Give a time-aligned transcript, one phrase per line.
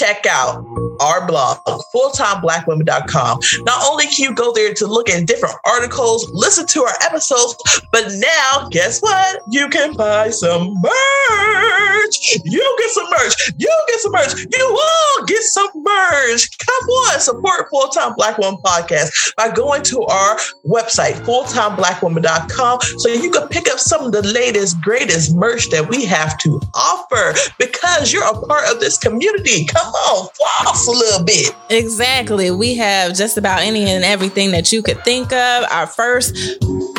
[0.00, 1.58] check out our blog,
[1.94, 3.40] fulltimeblackwomen.com.
[3.64, 7.56] Not only can you go there to look at different articles, listen to our episodes,
[7.92, 9.40] but now, guess what?
[9.50, 12.38] You can buy some merch.
[12.44, 13.52] You get some merch.
[13.58, 14.46] You get some merch.
[14.52, 16.58] You all get some merch.
[16.58, 20.36] Come on, support Full Time Black Woman Podcast by going to our
[20.66, 26.04] website, fulltimeblackwoman.com, so you can pick up some of the latest, greatest merch that we
[26.04, 29.66] have to offer because you're a part of this community.
[29.66, 31.54] Come on, floss little bit.
[31.70, 32.50] Exactly.
[32.50, 35.64] We have just about any and everything that you could think of.
[35.70, 36.36] Our first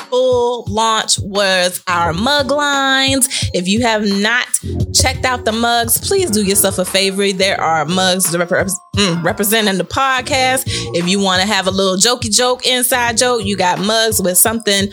[0.10, 3.28] full launch was our mug lines.
[3.54, 4.46] If you have not
[4.94, 7.32] checked out the mugs, please do yourself a favor.
[7.32, 10.64] There are mugs rep- mm, representing the podcast.
[10.96, 14.38] If you want to have a little jokey joke, inside joke, you got mugs with
[14.38, 14.90] something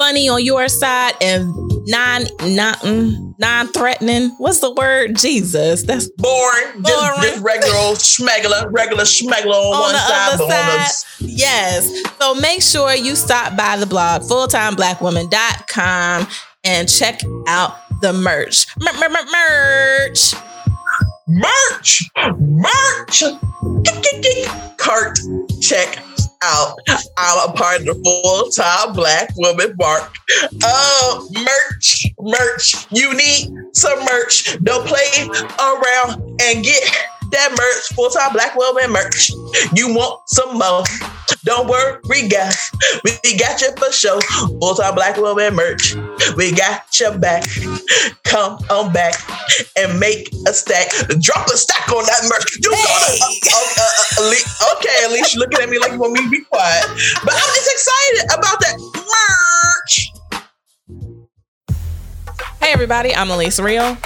[0.00, 1.52] funny on your side and
[1.86, 4.30] non non mm, non threatening.
[4.38, 5.14] What's the word?
[5.16, 6.80] Jesus, that's boring.
[6.80, 6.84] boring.
[6.84, 10.88] Just, just regular old schmegler, regular schmegler on, on one side, but side.
[11.20, 12.02] on the yes.
[12.18, 16.26] So make sure you stop by the blog fulltimeblackwoman.com
[16.64, 18.66] and check out the merch.
[18.78, 20.34] Merch.
[21.28, 22.10] Merch.
[22.38, 23.22] Merch.
[24.78, 25.18] Cart
[25.60, 26.02] check
[26.42, 26.78] out.
[27.16, 30.14] I'm a part of the full time Black Woman Mark.
[30.64, 32.86] Uh, merch, merch.
[32.90, 34.58] You need some merch.
[34.62, 36.82] Don't play around and get
[37.30, 39.30] that merch, full time Black Woman merch.
[39.74, 40.84] You want some more?
[41.44, 42.70] Don't worry, guys.
[43.04, 44.20] We got you for sure.
[44.60, 45.94] Full time Black Woman merch.
[46.36, 47.44] We got your back.
[48.24, 49.14] Come on back
[49.76, 50.90] and make a stack.
[51.20, 52.58] Drop a stack on that merch.
[52.62, 53.18] You hey.
[53.20, 53.60] uh,
[54.18, 56.40] uh, uh, okay, at least you're looking at me like you want me to be
[56.44, 56.86] quiet.
[57.24, 58.76] But I'm just excited about that
[59.88, 60.12] merch.
[62.60, 63.14] Hey, everybody.
[63.14, 63.96] I'm Elise Real.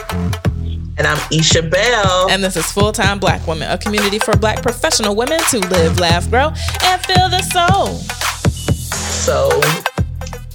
[0.96, 2.28] And I'm Isha Bell.
[2.30, 5.98] And this is Full Time Black Women, a community for Black professional women to live,
[5.98, 6.48] laugh, grow,
[6.84, 7.96] and feel the soul.
[8.94, 9.48] So,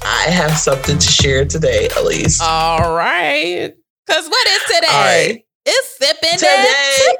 [0.02, 2.40] I have something to share today, Elise.
[2.42, 3.74] All right.
[4.08, 4.88] Because what is today?
[4.88, 5.46] Right.
[5.66, 6.66] It's sipping today.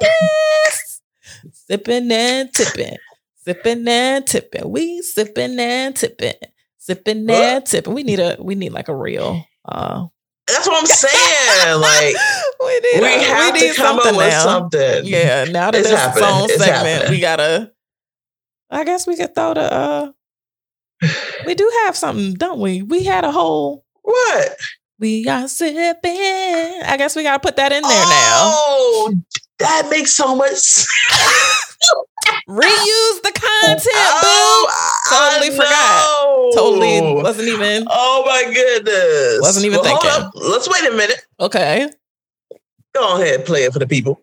[0.00, 1.52] tipping.
[1.52, 2.96] Sipping and tipping.
[3.44, 4.70] Sipping and tipping.
[4.70, 6.34] We sipping and tipping.
[6.78, 7.92] Sipping and tipping.
[7.94, 10.06] We need a we need like a real uh
[10.50, 11.80] that's what I'm saying.
[11.80, 12.16] like
[12.60, 15.04] we, need, we have we to come up with something.
[15.04, 17.10] Yeah, now that it's song it's segment, happening.
[17.10, 17.72] we gotta.
[18.70, 19.72] I guess we could throw the.
[19.72, 20.12] uh
[21.46, 22.82] We do have something, don't we?
[22.82, 24.56] We had a whole what?
[24.98, 26.82] We are sipping.
[26.84, 28.50] I guess we gotta put that in there oh, now.
[28.52, 29.14] Oh,
[29.58, 31.69] that makes so much sense.
[32.48, 34.70] Reuse the content, oh, boo.
[34.72, 36.54] Oh, totally forgot.
[36.54, 37.86] Totally wasn't even.
[37.88, 39.40] Oh my goodness.
[39.40, 40.30] Wasn't even well, thinking.
[40.50, 41.24] Let's wait a minute.
[41.38, 41.90] Okay.
[42.94, 44.20] Go ahead, play it for the people.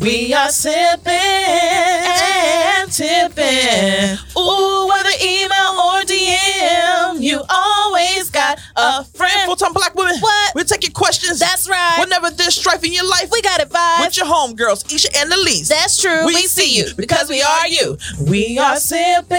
[0.00, 4.18] We are sipping and tipping.
[4.38, 9.46] Ooh, whether email or DM, you always got a friend.
[9.46, 10.18] Full time black women.
[10.20, 10.54] What?
[10.54, 11.38] We'll take your questions.
[11.38, 11.96] That's right.
[11.98, 14.04] Whenever there's strife in your life, we got advice.
[14.04, 15.68] With your homegirls, Isha and Elise.
[15.68, 16.26] That's true.
[16.26, 17.96] We, we see you because we are you.
[18.20, 19.38] We are sipping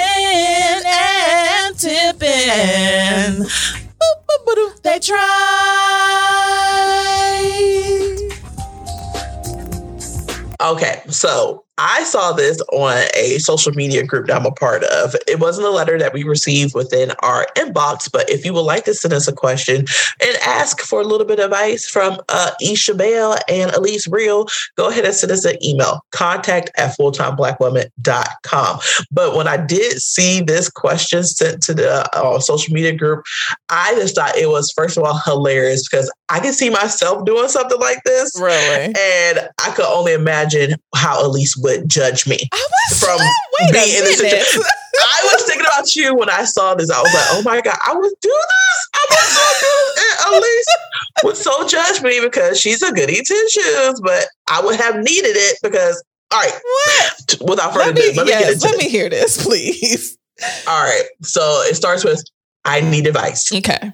[0.86, 3.46] and tipping.
[4.84, 5.18] They try.
[10.60, 15.16] Okay, so I saw this on a social media group that I'm a part of.
[15.28, 18.86] It wasn't a letter that we received within our inbox, but if you would like
[18.86, 19.86] to send us a question
[20.20, 24.48] and ask for a little bit of advice from uh, Isha Bell and Elise Real,
[24.76, 28.80] go ahead and send us an email, contact at fulltimeblackwoman.com.
[29.12, 33.24] But when I did see this question sent to the uh, social media group,
[33.70, 37.50] I just thought it was, first of all, hilarious because I can see myself doing
[37.50, 38.32] something like this.
[38.40, 38.96] Really?
[38.98, 42.38] And I could only imagine how Elise would would judge me
[42.98, 43.20] from
[43.72, 44.62] being in this situation.
[45.00, 46.90] I was thinking about you when I saw this.
[46.90, 48.90] I was like, oh my God, I would do this.
[48.96, 50.26] I would so do this.
[50.26, 50.78] And Elise
[51.24, 55.36] would so judge me because she's a goody two shoes, but I would have needed
[55.36, 56.54] it because, all right.
[56.64, 57.50] What?
[57.50, 60.18] Without further ado, let, me, yes, let me hear this, please.
[60.68, 61.04] All right.
[61.22, 62.24] So it starts with
[62.66, 63.52] I need advice.
[63.54, 63.92] Okay.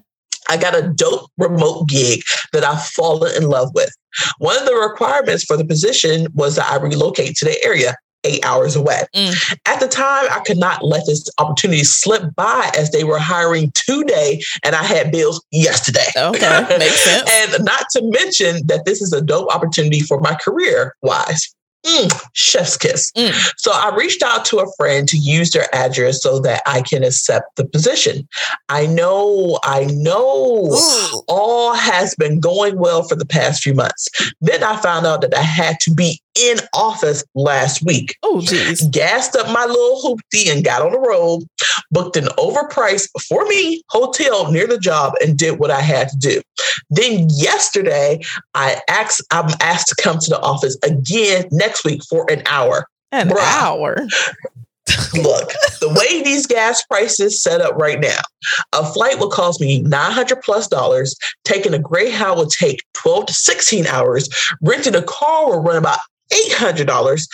[0.53, 2.21] I got a dope remote gig
[2.51, 3.91] that I've fallen in love with.
[4.37, 8.45] One of the requirements for the position was that I relocate to the area eight
[8.45, 9.01] hours away.
[9.15, 9.57] Mm.
[9.65, 13.71] At the time, I could not let this opportunity slip by as they were hiring
[13.73, 16.07] today and I had bills yesterday.
[16.15, 17.29] Okay, makes sense.
[17.29, 21.53] and not to mention that this is a dope opportunity for my career wise.
[21.85, 23.11] Mm, chef's kiss.
[23.11, 23.33] Mm.
[23.57, 27.03] So I reached out to a friend to use their address so that I can
[27.03, 28.27] accept the position.
[28.69, 30.77] I know, I know
[31.27, 34.07] all has been going well for the past few months.
[34.41, 38.15] Then I found out that I had to be in office last week.
[38.23, 38.87] Oh, geez.
[38.89, 41.43] Gassed up my little hoopty and got on the road,
[41.91, 46.17] booked an overpriced for me hotel near the job and did what I had to
[46.17, 46.41] do.
[46.89, 48.21] Then yesterday
[48.53, 52.87] I asked I'm asked to come to the office again next week for an hour.
[53.11, 53.39] An Bruh.
[53.39, 53.95] hour.
[55.13, 58.19] Look, the way these gas prices set up right now,
[58.73, 61.15] a flight will cost me 900 plus dollars.
[61.45, 64.29] Taking a Greyhound will take 12 to 16 hours.
[64.61, 65.99] Renting a car will run about
[66.31, 67.27] $800.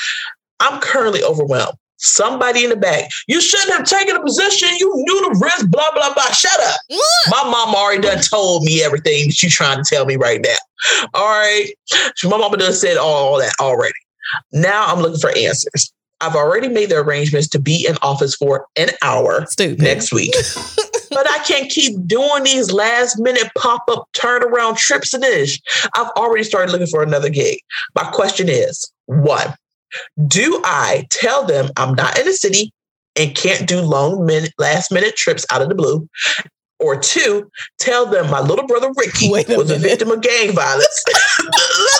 [0.59, 1.77] I'm currently overwhelmed.
[2.01, 4.69] Somebody in the back, you shouldn't have taken a position.
[4.79, 6.31] You knew the risk, blah, blah, blah.
[6.31, 6.79] Shut up.
[7.29, 11.07] My mom already done told me everything that you trying to tell me right now.
[11.13, 11.73] All right.
[12.15, 13.93] So my mama done said all that already.
[14.51, 15.91] Now I'm looking for answers.
[16.21, 19.81] I've already made the arrangements to be in office for an hour Stupid.
[19.81, 20.33] next week.
[21.09, 25.59] but I can't keep doing these last minute pop up turnaround trips and ish.
[25.95, 27.59] I've already started looking for another gig.
[27.95, 29.53] My question is one,
[30.27, 32.73] do I tell them I'm not in the city
[33.15, 36.07] and can't do long minute, last minute trips out of the blue?
[36.79, 41.03] Or two, tell them my little brother Ricky was a victim of gang violence.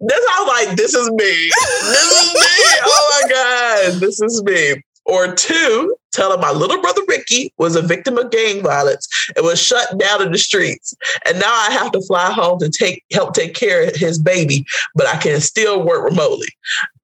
[0.00, 1.16] This I like, this is me.
[1.16, 2.40] This is me.
[2.84, 4.00] Oh my God.
[4.00, 4.82] This is me.
[5.04, 9.44] Or two, tell him my little brother Ricky was a victim of gang violence and
[9.44, 10.94] was shut down in the streets.
[11.26, 14.64] And now I have to fly home to take help take care of his baby,
[14.94, 16.48] but I can still work remotely.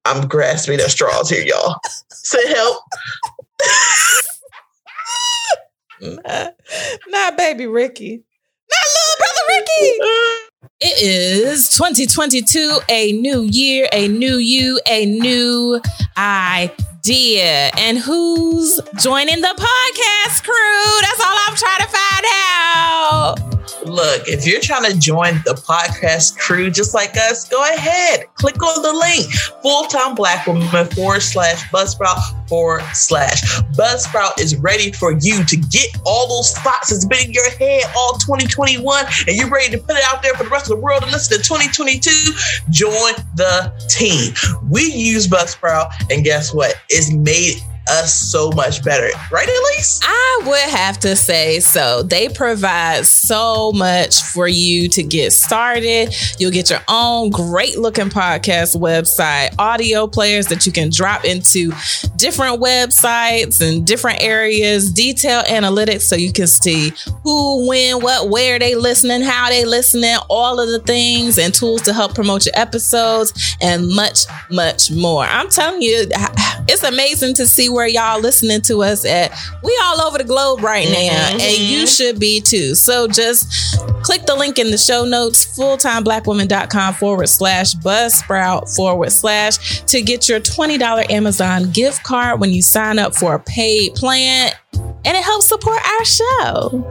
[0.05, 1.75] I'm grasping at straws here, y'all.
[2.09, 2.83] Say help.
[6.01, 6.55] Not,
[7.09, 8.23] not baby Ricky.
[8.71, 10.45] Not little brother Ricky.
[10.61, 15.81] It is 2022, a new year, a new you, a new
[16.17, 17.71] idea.
[17.77, 21.01] And who's joining the podcast crew?
[21.01, 23.58] That's all I'm trying to find out.
[23.85, 28.25] Look, if you're trying to join the podcast crew just like us, go ahead.
[28.35, 29.31] Click on the link.
[29.61, 33.41] Full time black woman forward slash Buzzsprout forward slash.
[33.77, 37.83] Buzzsprout is ready for you to get all those thoughts that's been in your head
[37.95, 40.83] all 2021 and you're ready to put it out there for the rest of the
[40.83, 42.09] world to listen to 2022.
[42.69, 44.33] Join the team.
[44.69, 46.75] We use Buzzsprout, and guess what?
[46.89, 49.09] It's made us so much better.
[49.31, 49.99] Right, Elise?
[50.03, 52.03] I would have to say so.
[52.03, 56.13] They provide so much for you to get started.
[56.37, 61.71] You'll get your own great looking podcast website, audio players that you can drop into
[62.15, 66.91] different websites and different areas, detailed analytics so you can see
[67.23, 71.81] who, when, what, where they listening, how they listening, all of the things and tools
[71.83, 75.23] to help promote your episodes and much, much more.
[75.23, 76.07] I'm telling you,
[76.67, 79.31] it's amazing to see where y'all listening to us at.
[79.63, 81.71] We all over the globe right now, and mm-hmm.
[81.71, 82.75] you should be too.
[82.75, 89.81] So just click the link in the show notes, fulltimeblackwoman.com forward slash buzzsprout forward slash
[89.83, 94.51] to get your $20 Amazon gift card when you sign up for a paid plan.
[94.73, 96.89] And it helps support our show.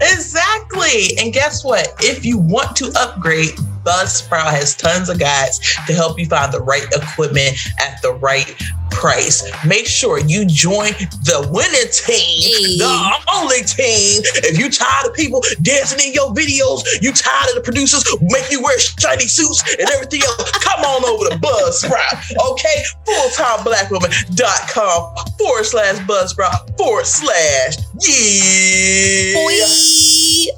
[0.00, 1.16] Exactly.
[1.18, 1.88] And guess what?
[2.00, 3.52] If you want to upgrade,
[3.84, 8.54] Buzzsprout has tons of guides to help you find the right equipment at the right
[8.90, 9.42] price.
[9.66, 10.92] Make sure you join
[11.26, 14.22] the winning team, the only team.
[14.44, 18.50] If you tired of people dancing in your videos, you tired of the producers make
[18.50, 22.36] you wear shiny suits and everything else, come on over to Buzzsprout.
[22.52, 22.84] Okay?
[23.04, 29.34] Fulltimeblackwoman.com forward slash Buzzsprout forward slash yeah.
[29.34, 30.48] Right?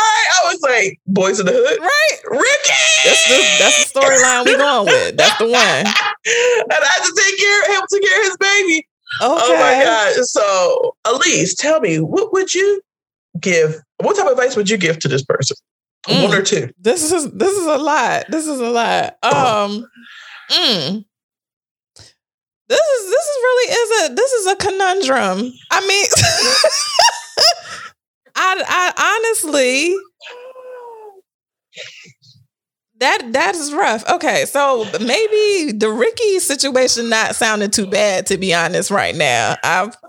[0.00, 1.80] I was like, Boyz n the Hood.
[1.80, 2.18] Right.
[2.30, 2.90] Ricky!
[3.04, 5.16] That's the that's the storyline we're going with.
[5.16, 5.54] That's the one.
[5.54, 8.86] and I had to take care help take care of his baby.
[9.22, 9.42] Okay.
[9.44, 10.24] Oh my God.
[10.24, 12.80] So, Elise, tell me, what would you
[13.40, 13.76] give?
[13.98, 15.56] What type of advice would you give to this person?
[16.06, 16.28] Mm.
[16.28, 16.70] One or two.
[16.78, 18.24] This is this is a lot.
[18.30, 19.16] This is a lot.
[19.22, 19.86] Um
[20.50, 21.04] mm.
[22.68, 25.52] This is this is really is a this is a conundrum.
[25.70, 26.06] I mean
[28.40, 29.96] I I honestly
[33.00, 34.08] that that is rough.
[34.08, 39.56] Okay, so maybe the Ricky situation not sounding too bad to be honest right now.
[39.64, 39.96] I've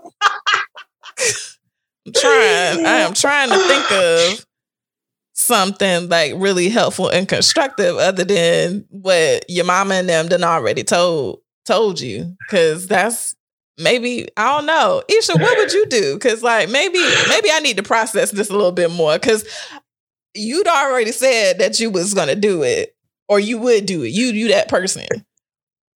[2.06, 2.86] I'm trying.
[2.86, 4.46] I am trying to think of
[5.34, 10.84] something like really helpful and constructive other than what your mama and them done already
[10.84, 12.36] told told you.
[12.50, 13.36] Cause that's
[13.82, 15.02] maybe I don't know.
[15.08, 16.14] Isha, what would you do?
[16.14, 16.98] Because like maybe
[17.28, 19.44] maybe I need to process this a little bit more because
[20.34, 22.96] you'd already said that you was gonna do it
[23.28, 24.08] or you would do it.
[24.08, 25.06] You you that person.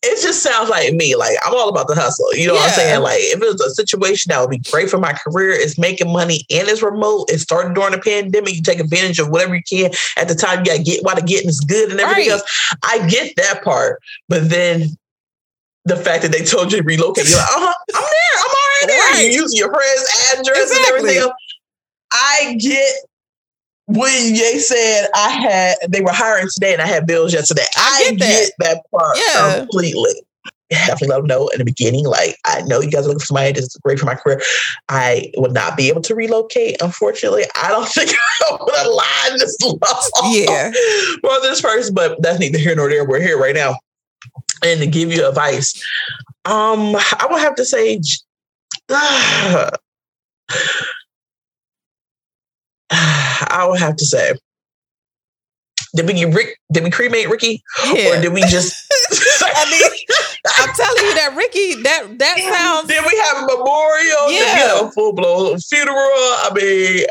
[0.02, 1.16] It just sounds like me.
[1.16, 2.32] Like I'm all about the hustle.
[2.34, 3.00] You know what I'm saying?
[3.02, 6.12] Like if it was a situation that would be great for my career, it's making
[6.12, 7.30] money and it's remote.
[7.30, 8.54] It started during the pandemic.
[8.54, 10.60] You take advantage of whatever you can at the time.
[10.60, 12.40] You gotta get while the getting is good and everything Right.
[12.40, 12.76] else.
[12.84, 14.96] I get that part, but then
[15.86, 18.42] the fact that they told you to relocate, you're like, uh-huh, I'm there.
[18.42, 19.10] I'm already there.
[19.12, 19.32] Right.
[19.32, 21.32] You use your friend's address and everything else.
[22.12, 22.92] I get
[23.86, 27.64] when they said I had they were hiring today and I had bills yesterday.
[27.76, 28.64] I, get get, that.
[28.64, 28.90] that.
[28.90, 29.60] part Yeah.
[29.60, 30.10] completely.
[30.68, 32.04] Definitely let them know in the beginning.
[32.06, 34.42] Like I know you guys are looking for somebody that's great for my career.
[34.88, 36.82] I would not be able to relocate.
[36.82, 38.10] Unfortunately, I don't think
[38.50, 40.72] I'm gonna line this long Yeah.
[41.20, 43.04] for this person, but that's neither here nor there.
[43.04, 43.76] We're here right now.
[44.66, 45.74] And to give you advice,
[46.44, 48.00] um, I would have to say
[48.90, 49.70] I
[53.68, 54.32] would have to say,
[55.94, 56.58] did we Rick?
[56.72, 58.08] Did we cremate Ricky, Yeah.
[58.18, 58.74] or did we just?
[59.40, 59.90] I mean,
[60.58, 64.26] I'm telling you that Ricky, that that sounds Did we have a memorial?
[64.28, 64.56] Did we Yeah.
[64.78, 65.96] have a full blown funeral?
[65.96, 67.06] I mean,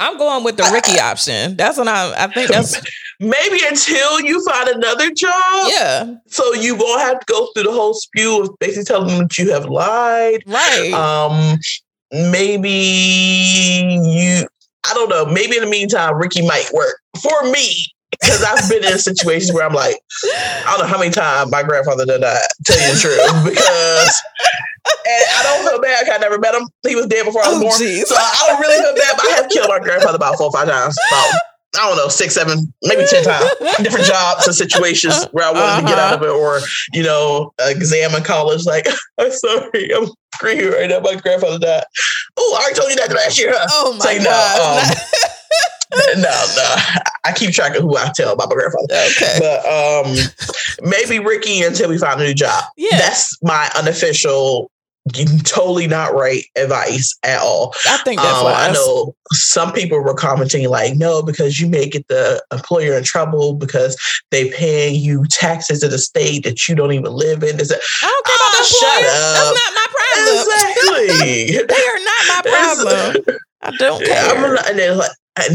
[0.00, 1.56] I'm going with the Ricky option.
[1.56, 2.80] That's what I I think that's
[3.20, 5.68] maybe until you find another job.
[5.68, 9.18] yeah, So you won't have to go through the whole spew of basically telling them
[9.18, 10.42] that you have lied.
[10.46, 10.92] right.
[10.92, 11.58] Um,
[12.30, 14.46] maybe you.
[14.90, 15.26] I don't know.
[15.26, 19.64] Maybe in the meantime, Ricky might work for me because I've been in situations where
[19.64, 19.96] I'm like,
[20.34, 22.48] I don't know how many times my grandfather did that.
[22.64, 24.22] Tell you the truth, because
[25.10, 26.08] and I don't feel bad.
[26.08, 26.68] I never met him.
[26.86, 28.04] He was dead before I was Oh, born, jeez.
[28.06, 29.16] so I don't really feel bad.
[29.16, 30.96] But I have killed my grandfather about four or five times.
[31.08, 31.30] About
[31.78, 33.48] I don't know, six, seven, maybe ten times.
[33.78, 36.60] Different jobs and situations where I wanted to get out of it, or
[36.92, 38.66] you know, exam in college.
[38.66, 38.86] Like,
[39.18, 40.98] I'm sorry, I'm screaming right now.
[40.98, 41.84] My grandfather died.
[42.36, 43.52] Oh, I already told you that last year.
[43.54, 43.66] Huh?
[43.70, 44.96] oh my Say no, god.
[46.16, 47.02] no, no.
[47.24, 48.86] I keep track of who I tell about my grandfather.
[49.12, 49.38] okay.
[49.38, 50.16] But um,
[50.90, 52.64] maybe Ricky until we find a new job.
[52.76, 52.98] Yeah.
[52.98, 54.70] That's my unofficial,
[55.44, 57.74] totally not right advice at all.
[57.86, 61.68] I think that's Um, why I know some people were commenting like, no, because you
[61.68, 63.96] may get the employer in trouble because
[64.30, 67.58] they paying you taxes in a state that you don't even live in.
[67.60, 69.34] Is it I don't care about Ah, the shut up.
[69.34, 70.36] That's not my problem.
[70.38, 71.66] exactly?
[71.68, 73.38] they are not my problem.
[73.62, 74.54] I don't Yeah, I'm care.
[74.54, 75.10] not- and then like,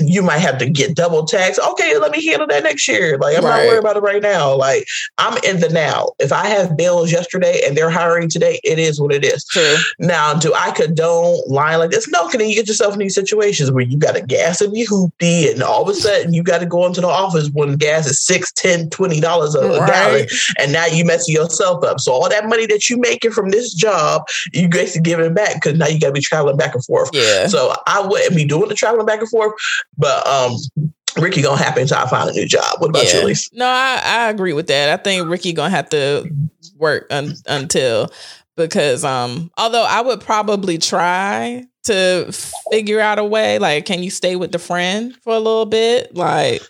[0.05, 1.59] you might have to get double tax.
[1.59, 3.17] Okay, let me handle that next year.
[3.17, 3.67] Like I'm not Right.
[3.67, 4.55] worried about it right now.
[4.55, 4.85] Like
[5.17, 6.09] I'm in the now.
[6.19, 9.43] If I have bills yesterday and they're hiring today, it is what it is.
[9.45, 9.77] True.
[9.99, 12.07] Now, do I condone lying like this?
[12.09, 14.87] No, then you get yourself in these situations where you got to gas in your
[14.87, 18.07] hoopty and all of a sudden you got to go into the office when gas
[18.07, 19.87] is six, ten, twenty dollars a, a Right.
[19.87, 20.27] gallon.
[20.59, 21.99] And now you messing yourself up.
[21.99, 24.23] So all that money that you making from this job,
[24.53, 27.09] you basically giving it back because now you got to be traveling back and forth.
[27.13, 27.47] Yeah.
[27.47, 29.53] So I wouldn't be doing the traveling back and forth,
[29.97, 30.55] but um,
[31.17, 32.79] Ricky gonna happen until I find a new job.
[32.79, 33.23] What about you, Yeah.
[33.25, 33.49] Elise?
[33.53, 34.89] No, I, I agree with that.
[34.99, 36.29] I think Ricky gonna have to
[36.77, 38.11] work un, until
[38.57, 42.31] because um although I would probably try to
[42.71, 46.15] figure out a way like can you stay with the friend for a little bit
[46.15, 46.61] like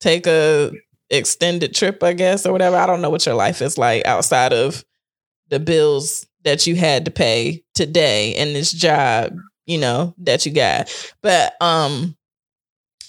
[0.00, 0.72] take a
[1.10, 4.52] extended trip I guess or whatever I don't know what your life is like outside
[4.52, 4.84] of
[5.48, 10.52] the bills that you had to pay today and this job you know that you
[10.52, 10.92] got
[11.22, 12.16] but um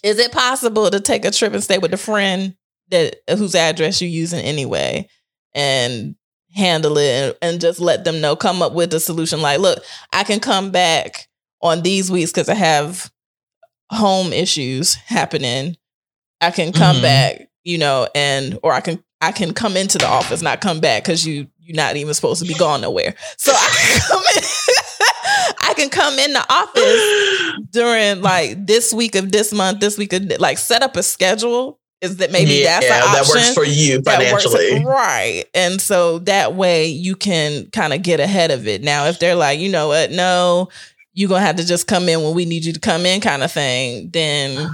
[0.05, 2.55] is it possible to take a trip and stay with a friend
[2.91, 5.07] that whose address you're using anyway
[5.55, 6.15] and
[6.55, 9.83] handle it and, and just let them know come up with a solution like look
[10.13, 11.27] i can come back
[11.61, 13.11] on these weeks because i have
[13.89, 15.75] home issues happening
[16.41, 17.01] i can come Mhm.
[17.01, 20.79] back you know and or i can i can come into the office not come
[20.79, 24.23] back because you you're not even supposed to be gone nowhere so i can come
[24.35, 24.43] in
[25.61, 27.35] i can come in the office
[27.71, 31.79] during like this week of this month, this week of like set up a schedule.
[32.01, 34.85] Is that maybe yeah, that's an that option works for you that works- financially.
[34.85, 35.45] right?
[35.53, 38.83] And so that way you can kind of get ahead of it.
[38.83, 40.69] Now, if they're like, you know what, no,
[41.13, 43.43] you're gonna have to just come in when we need you to come in, kind
[43.43, 44.69] of thing, then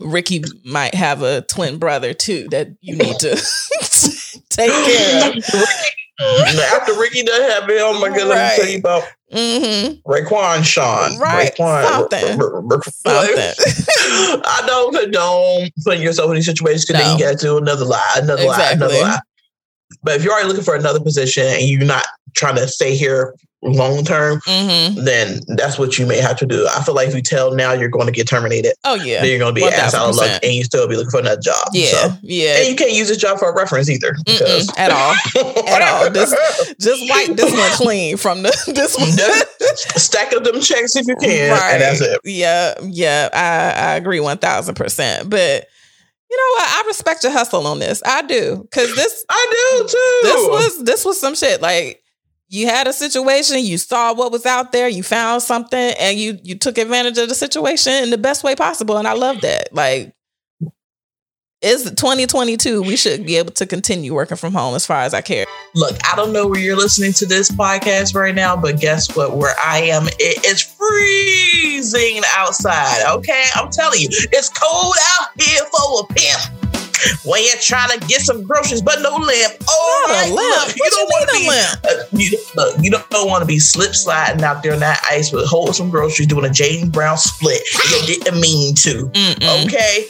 [0.00, 3.30] Ricky might have a twin brother too that you need to
[4.58, 6.58] take care of.
[6.74, 10.10] After Ricky does have it, oh my god, let me tell you about Mm-hmm.
[10.10, 11.18] Raekwon Sean.
[11.18, 11.84] Right, Raekwon.
[11.86, 12.40] something.
[12.40, 13.36] R- r- r- Something.
[14.46, 17.84] I don't condone putting yourself in these situations because then you got to do another
[17.84, 19.18] lie, another lie, another lie.
[20.02, 23.34] But if you're already looking for another position and you're not trying to stay here
[23.62, 25.04] long term, Mm-hmm.
[25.04, 26.66] then that's what you may have to do.
[26.70, 29.20] I feel like if you tell now you're going to get terminated, Oh yeah.
[29.20, 31.20] then you're going to be ass out of luck and you still be looking for
[31.20, 31.56] another job.
[31.72, 31.86] Yeah.
[31.90, 32.58] So- Yeah.
[32.60, 34.14] And you can't use this job for a reference either.
[34.24, 35.14] Because at all.
[35.68, 36.10] At all.
[36.10, 36.30] This
[36.80, 39.08] just wipe this one clean from the this one.
[39.58, 42.20] Just stack up them checks if you can, and that's it.
[42.24, 43.28] Yeah, yeah.
[43.32, 45.28] I, I agree one thousand percent.
[45.28, 45.66] But
[46.30, 46.68] you know what?
[46.68, 48.02] I respect your hustle on this.
[48.04, 48.66] I do.
[48.72, 49.46] Cause this I
[49.78, 50.20] do too.
[50.22, 51.60] this was this was some shit.
[51.60, 52.02] Like
[52.48, 56.38] you had a situation, you saw what was out there, you found something, and you
[56.42, 58.96] you took advantage of the situation in the best way possible.
[58.96, 59.74] And I love that.
[59.74, 60.14] Like
[61.60, 62.82] it's 2022.
[62.82, 65.44] We should be able to continue working from home as far as I care.
[65.74, 69.36] Look, I don't know where you're listening to this podcast right now, but guess what?
[69.36, 73.04] Where I am, it is freezing outside.
[73.16, 76.57] Okay, I'm telling you, it's cold out here for a pimp.
[77.24, 79.54] When you're trying to get some groceries, but no lamp.
[79.68, 80.68] Oh, Not a right, lamp.
[80.68, 81.84] look, What you wanna mean a be, lamp?
[81.84, 85.32] uh, you, look, you don't want to be slip sliding out there in that ice
[85.32, 87.62] with holding some groceries, doing a James Brown split.
[87.90, 89.06] You didn't mean to.
[89.08, 89.66] Mm-mm.
[89.66, 90.08] Okay.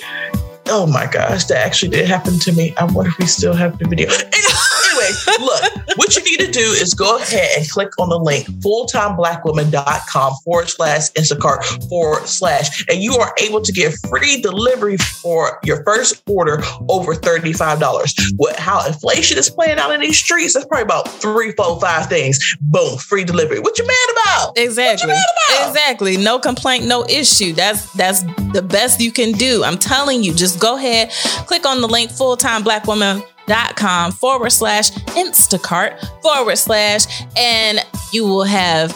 [0.71, 2.75] Oh my gosh, that actually did happen to me.
[2.77, 4.09] I wonder if we still have the video.
[4.09, 5.11] Anyway,
[5.41, 10.33] look, what you need to do is go ahead and click on the link fulltimeblackwoman.com
[10.45, 15.83] forward slash Instacart forward slash, and you are able to get free delivery for your
[15.85, 18.35] first order over $35.
[18.37, 22.09] What how inflation is playing out in these streets, that's probably about three, four, five
[22.09, 22.39] things.
[22.61, 23.61] Boom, free delivery.
[23.61, 24.59] What you mad about?
[24.59, 25.09] Exactly.
[25.09, 25.69] What you mad about?
[25.71, 26.17] Exactly.
[26.17, 27.53] No complaint, no issue.
[27.53, 28.23] That's that's
[28.53, 29.63] the best you can do.
[29.65, 31.11] I'm telling you, just go ahead,
[31.47, 37.81] click on the link fulltimeblackwoman.com forward slash Instacart forward slash, and
[38.13, 38.93] you will have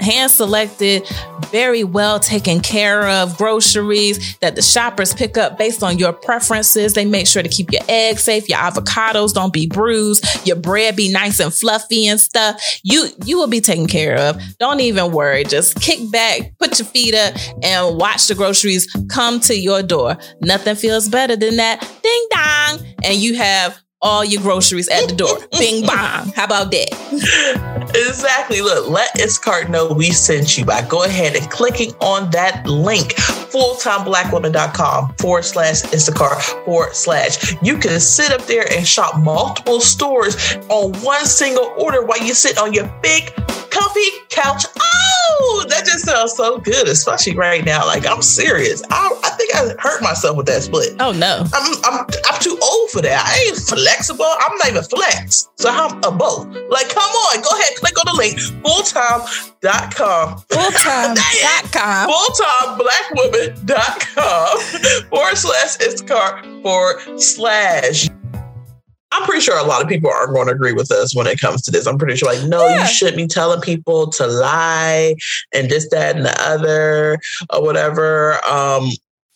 [0.00, 1.06] hand selected,
[1.50, 6.94] very well taken care of groceries that the shoppers pick up based on your preferences.
[6.94, 10.96] They make sure to keep your eggs safe, your avocados don't be bruised, your bread
[10.96, 12.60] be nice and fluffy and stuff.
[12.82, 14.40] You you will be taken care of.
[14.58, 15.44] Don't even worry.
[15.44, 20.16] Just kick back, put your feet up, and watch the groceries come to your door.
[20.40, 21.80] Nothing feels better than that.
[22.02, 25.38] Ding dong, and you have all your groceries at the door.
[25.58, 26.32] Bing bong.
[26.34, 27.92] How about that?
[27.94, 28.60] Exactly.
[28.60, 33.14] Look, let Instacart know we sent you by go ahead and clicking on that link,
[33.14, 37.54] fulltimeblackwoman.com forward slash Instacart forward slash.
[37.62, 42.34] You can sit up there and shop multiple stores on one single order while you
[42.34, 43.32] sit on your big
[43.76, 44.64] comfy couch.
[44.80, 47.86] Oh, that just sounds so good, especially right now.
[47.86, 48.82] Like I'm serious.
[48.90, 50.94] I, I think I hurt myself with that split.
[51.00, 51.44] Oh no.
[51.52, 53.22] I'm, I'm I'm too old for that.
[53.26, 54.24] I ain't flexible.
[54.24, 55.48] I'm not even flex.
[55.56, 56.46] So I'm a both.
[56.70, 60.38] Like, come on, go ahead, click on the link, fulltime.com.
[60.48, 62.08] Fulltime.com.
[62.16, 64.58] Fulltimeblackwoman.com
[65.10, 68.08] forward slash Instacart forward slash.
[69.16, 71.40] I'm pretty sure a lot of people aren't going to agree with us when it
[71.40, 71.86] comes to this.
[71.86, 72.82] I'm pretty sure, like, no, Yeah.
[72.82, 75.14] you shouldn't be telling people to lie
[75.54, 77.18] and this, that, and the other,
[77.50, 78.34] or whatever.
[78.46, 78.90] Um,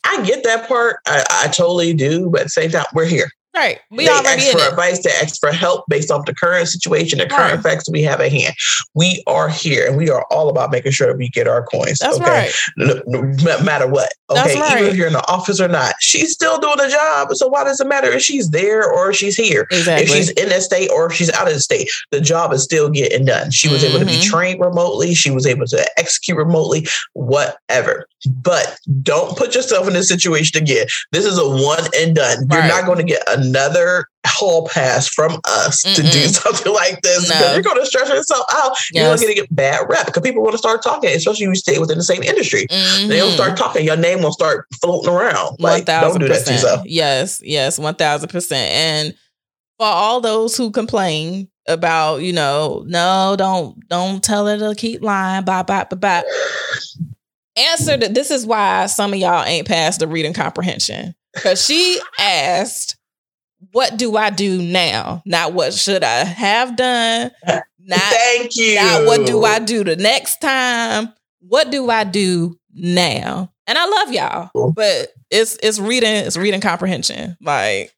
[0.05, 0.97] I get that part.
[1.07, 2.29] I, I totally do.
[2.31, 3.31] But at the same time, we're here.
[3.61, 3.79] Right.
[3.91, 4.71] We they already ask for it.
[4.71, 7.75] advice, they ask for help based off the current situation, the current Right.
[7.75, 8.55] facts we have at hand.
[8.95, 11.99] We are here and we are all about making sure that we get our coins.
[11.99, 12.31] That's okay.
[12.31, 12.53] right.
[12.79, 14.13] No, no matter what.
[14.31, 14.59] Okay.
[14.59, 14.79] right.
[14.79, 17.35] Even if you're in the office or not, she's still doing the job.
[17.35, 19.67] So why does it matter if she's there or she's here?
[19.71, 20.05] Exactly.
[20.05, 22.63] If she's in that state or if she's out of the state, the job is
[22.63, 23.51] still getting done.
[23.51, 24.25] She was able to be Mhm.
[24.31, 25.15] trained remotely.
[25.15, 28.07] She was able to execute remotely, whatever.
[28.43, 30.87] But don't put yourself in this situation again.
[31.13, 32.47] This is a one and done.
[32.51, 37.29] You're not going to get another hall pass from us to do something like this
[37.29, 37.35] No.
[37.35, 38.77] because you're going to stress yourself out.
[38.93, 41.55] You're going to get bad rep because people want to start talking, especially if you
[41.57, 42.67] stay within the same industry.
[43.07, 43.35] They'll Mhm.
[43.35, 43.85] start talking.
[43.85, 45.57] Your name will start floating around.
[45.59, 46.83] Like, don't do that to yourself.
[46.85, 48.71] Yes, yes, one thousand percent.
[48.73, 49.15] And
[49.79, 55.03] for all those who complain about, you know, no, don't don't tell her to keep
[55.03, 56.25] lying, bye bye bye bye.
[57.57, 61.15] Answer that this is why some of y'all ain't passed the reading comprehension.
[61.35, 62.97] Because she asked,
[63.73, 65.23] What do I do now?
[65.27, 67.31] Not what should I have done?
[67.47, 68.75] Not Thank you.
[68.77, 71.13] now, what do I do the next time?
[71.41, 73.53] What do I do now?
[73.67, 74.73] And I love y'all, Cool.
[74.73, 77.37] but it's it's reading, it's reading comprehension.
[77.41, 77.93] Like,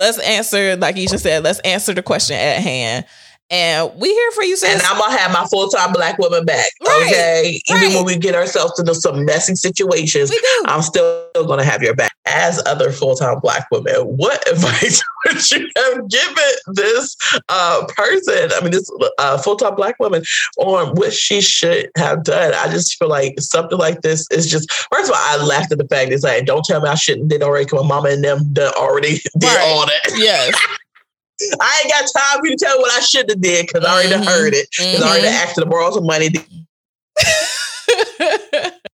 [0.00, 3.04] let's answer, like Isha said, let's answer the question at hand.
[3.50, 4.72] And we here for you, sis.
[4.72, 6.66] And I'm gonna have my full time black woman back.
[6.86, 7.60] Right, Okay.
[7.68, 7.94] Even right.
[7.94, 10.32] when we get ourselves into some messy situations.
[10.66, 12.10] I'm still gonna have your back.
[12.26, 17.16] As other full time black women, what advice would you have given this
[17.50, 18.48] uh, person?
[18.54, 20.22] I mean, this uh, full time black woman
[20.58, 22.54] on what she should have done.
[22.54, 24.72] I just feel like something like this is just.
[24.72, 27.28] First of all, I laughed at the fact it's like, don't tell me I shouldn't
[27.28, 27.66] did already.
[27.66, 29.60] Cause my mama and them done already did Right.
[29.60, 30.12] all that.
[30.16, 30.54] yes.
[31.60, 33.84] I ain't got time for you to tell me what I should have did because
[33.84, 34.68] I already heard it.
[34.78, 36.38] Because I already asked to borrow some money to,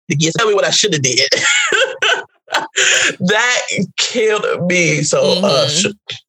[0.08, 1.28] to get tell me what I should have did.
[3.20, 3.60] That
[3.96, 5.02] killed me.
[5.02, 5.82] So uh Mhm.
[5.82, 5.86] sh-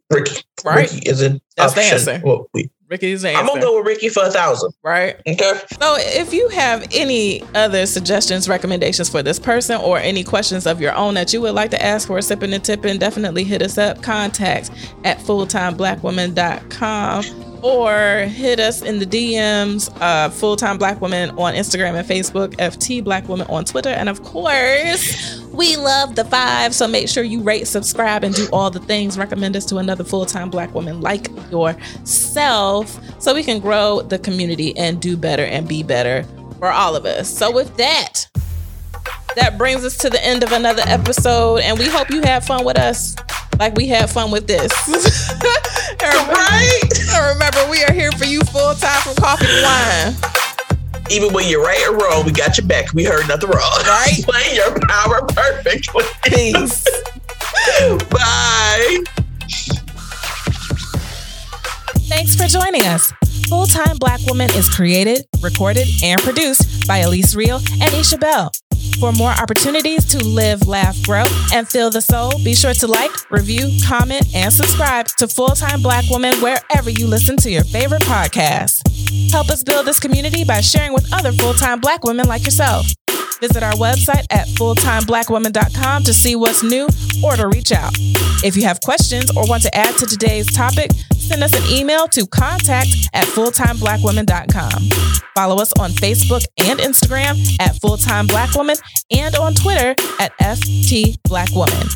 [0.10, 0.42] Ricky.
[0.66, 0.92] Right.
[0.92, 2.20] Ricky is an That's the answer.
[2.24, 4.72] Well, we- Ricky's I'm gonna go with Ricky for a thousand.
[4.84, 5.16] right?
[5.28, 5.54] Okay.
[5.80, 10.82] So, if you have any other suggestions, recommendations for this person, or any questions of
[10.82, 13.78] your own that you would like to ask for Sipping and Tipping, definitely hit us
[13.78, 14.02] up.
[14.02, 14.72] Contact
[15.04, 17.24] at fulltimeblackwoman.com
[17.62, 22.56] or hit us in the DMs, uh, Full Time Black Women on Instagram and Facebook,
[22.56, 23.89] FT Black Women on Twitter.
[23.89, 26.74] And of course, we love the five.
[26.74, 29.17] So make sure you rate, subscribe, and do all the things.
[29.17, 34.19] Recommend us to another full time black woman like yourself so we can grow the
[34.19, 36.26] community and do better and be better
[36.60, 37.30] for all of us.
[37.30, 38.28] So, with that,
[39.36, 41.62] that brings us to the end of another episode.
[41.62, 43.15] And we hope you had fun with us
[43.60, 44.72] like we had fun with this.
[46.02, 46.82] Right.
[47.12, 50.15] and remember, we are here for you full time from coffee to wine.
[51.12, 52.93] Even when you're right or wrong, we got your back.
[52.93, 53.80] We heard nothing wrong.
[53.86, 54.19] Right.
[54.24, 56.06] Play your power perfectly.
[56.24, 56.86] Peace.
[58.10, 59.04] Bye.
[62.08, 63.12] Thanks for joining us.
[63.50, 68.52] Full Time Black Woman is created, recorded, and produced by Elise Real and Isha Bell.
[69.00, 73.12] For more opportunities to live, laugh, grow, and feel the soul, be sure to like,
[73.32, 78.02] review, comment, and subscribe to Full Time Black Woman wherever you listen to your favorite
[78.02, 78.82] podcasts.
[79.32, 82.88] Help us build this community by sharing with other full time black women like yourself.
[83.41, 86.88] Visit our website at fulltimeblackwoman.com to see what's new
[87.23, 87.93] or to reach out.
[88.43, 92.08] If you have questions or want to add to today's topic, send us an email
[92.10, 95.19] to contact at fulltimeblackwoman.com.
[95.36, 98.75] Follow us on Facebook and Instagram at Fulltime Black Woman
[99.12, 101.88] and on Twitter at FT Black Woman.